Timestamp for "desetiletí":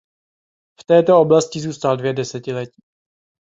2.13-2.81